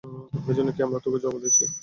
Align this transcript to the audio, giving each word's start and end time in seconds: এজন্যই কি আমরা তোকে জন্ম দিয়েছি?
এজন্যই 0.51 0.75
কি 0.75 0.81
আমরা 0.83 0.99
তোকে 1.05 1.17
জন্ম 1.23 1.37
দিয়েছি? 1.43 1.63